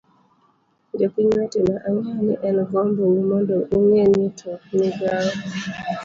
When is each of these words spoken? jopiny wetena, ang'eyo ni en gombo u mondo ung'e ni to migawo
jopiny 0.99 1.29
wetena, 1.37 1.75
ang'eyo 1.87 2.19
ni 2.27 2.35
en 2.47 2.57
gombo 2.69 3.01
u 3.19 3.23
mondo 3.29 3.55
ung'e 3.77 4.03
ni 4.15 4.27
to 4.39 4.51
migawo 4.77 5.31